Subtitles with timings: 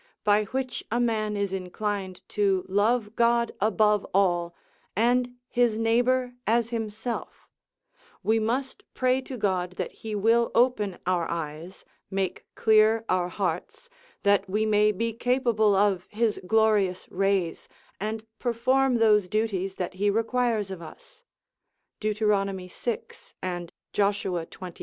[0.23, 4.55] by which a man is inclined to love God above all,
[4.95, 7.47] and his neighbour as himself,
[8.23, 13.91] we must pray to God that he will open our eyes, make clear our hearts,
[14.23, 20.09] that we may be capable of his glorious rays, and perform those duties that he
[20.09, 21.21] requires of us,
[21.99, 22.17] Deut.
[22.17, 22.67] vi.
[23.43, 24.23] and Josh.
[24.25, 24.73] xxiii.